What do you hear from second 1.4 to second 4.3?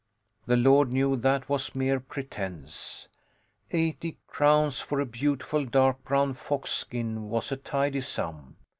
was mere pretence. Eighty